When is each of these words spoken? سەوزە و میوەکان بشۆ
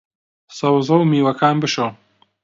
سەوزە 0.57 0.95
و 0.97 1.09
میوەکان 1.11 1.55
بشۆ 1.61 1.87